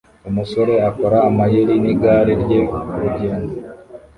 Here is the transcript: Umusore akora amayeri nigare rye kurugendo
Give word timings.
Umusore 0.29 0.73
akora 0.89 1.17
amayeri 1.29 1.73
nigare 1.83 2.33
rye 2.43 2.59
kurugendo 2.91 3.51